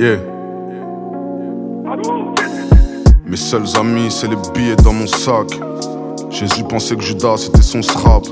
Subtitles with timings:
[0.00, 0.16] Yeah.
[3.26, 5.48] Mes seuls amis, c'est les billets dans mon sac.
[6.30, 8.24] Jésus pensait que Judas c'était son strap.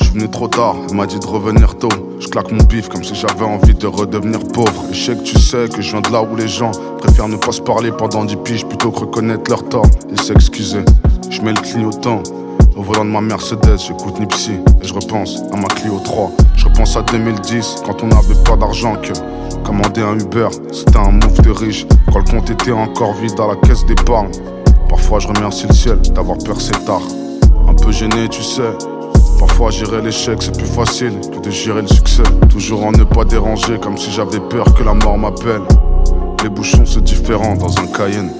[0.00, 1.88] Je venu trop tard, il m'a dit de revenir tôt.
[2.20, 4.84] Je claque mon bif comme si j'avais envie de redevenir pauvre.
[4.88, 7.26] Et je sais que tu sais que je viens de là où les gens préfèrent
[7.26, 10.84] ne pas se parler pendant 10 piges plutôt que reconnaître leur tort et s'excuser.
[11.28, 12.22] Je mets le clignotant
[12.76, 16.30] au volant de ma Mercedes, j'écoute Nipsey et je repense à ma Clio 3.
[16.54, 19.12] Je repense à 2010 quand on n'avait pas d'argent que
[19.66, 21.86] commander un Uber, c'était un move de riche.
[22.12, 24.30] Quand le compte était encore vide à la caisse d'épargne.
[24.88, 27.02] Parfois je remercie le ciel d'avoir percé tard.
[27.68, 28.70] Un peu gêné, tu sais.
[29.40, 32.22] Parfois gérer l'échec c'est plus facile que de gérer le succès.
[32.48, 35.62] Toujours en ne pas déranger comme si j'avais peur que la mort m'appelle.
[36.44, 38.30] Les bouchons sont différents dans un Cayenne.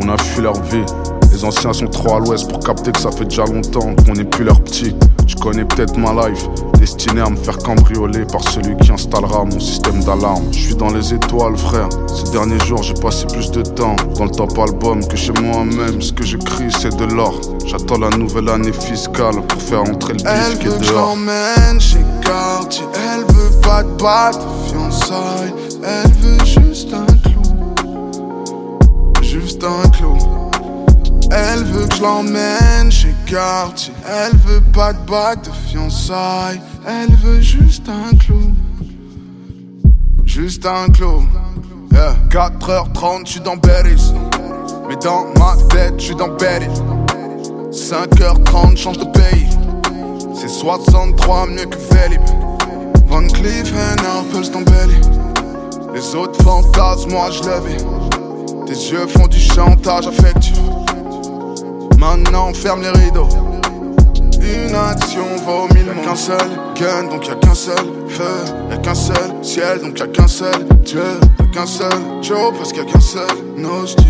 [0.00, 0.84] On a fui leur vie.
[1.32, 4.24] Les anciens sont trop à l'ouest pour capter que ça fait déjà longtemps qu'on n'est
[4.24, 4.94] plus leur petit.
[5.30, 6.48] Je connais peut-être ma life,
[6.80, 10.42] destiné à me faire cambrioler par celui qui installera mon système d'alarme.
[10.50, 11.88] Je suis dans les étoiles, frère.
[12.08, 16.02] Ces derniers jours, j'ai passé plus de temps dans le top album que chez moi-même.
[16.02, 17.40] Ce que j'écris, c'est de l'or.
[17.64, 21.16] J'attends la nouvelle année fiscale pour faire entrer le bif qui est dehors.
[21.70, 27.42] Elle chez Cartier, elle veut pas de batte de fiançailles, elle veut juste un clou.
[29.22, 30.18] Juste un clou.
[31.30, 31.69] Elle veut
[32.00, 33.92] je l'emmène chez Cartier.
[34.06, 36.60] Elle veut pas de bague de fiançailles.
[36.86, 38.52] Elle veut juste un clou.
[40.24, 41.22] Juste un clou.
[42.30, 44.14] 4h30, je suis dans Berries.
[44.88, 46.68] Mais dans ma tête, je suis dans Berry.
[47.70, 49.48] 5h30, change de pays.
[50.34, 52.22] C'est 63 mieux que Vélib.
[53.08, 55.00] Van Cleef et Narpels dans Belly.
[55.92, 57.84] Les autres fantasmes, moi je le vis.
[58.66, 60.56] Tes yeux font du chantage affectif.
[62.32, 63.28] Maintenant, ferme les rideaux.
[64.40, 68.24] Une action vaut mille Y'a qu'un seul gun, donc y'a qu'un seul feu.
[68.70, 71.18] Y'a qu'un seul ciel, donc y'a qu'un seul Dieu.
[71.40, 71.90] Y'a qu'un seul
[72.22, 73.26] Joe, parce qu'il y a qu'un seul
[73.56, 74.06] Nosti.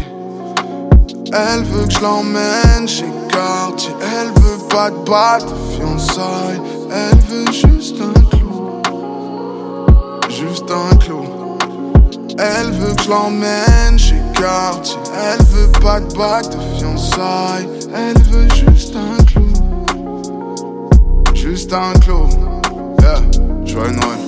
[1.33, 3.95] Elle veut que je l'emmène chez Cartier.
[4.03, 5.49] Elle veut pas de batte
[5.79, 6.61] fiançailles.
[6.93, 8.83] Elle veut juste un clou.
[10.29, 11.25] Juste un clou.
[12.37, 14.50] Elle veut que je l'emmène chez Cartier.
[16.15, 17.69] Pas bague de fiançailles.
[17.95, 19.53] Elle veut juste un clou.
[21.35, 22.29] Juste un clou.
[23.01, 23.21] Yeah,
[23.65, 24.20] joyeux Noël.